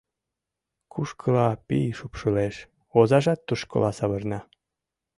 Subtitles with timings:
[0.91, 2.55] Кушкыла пий шупшылеш,
[2.97, 4.39] озажат тушкыла савырна.